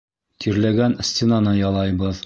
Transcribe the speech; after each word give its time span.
Тирләгән 0.45 0.97
стенаны 1.11 1.57
ялайбыҙ. 1.59 2.19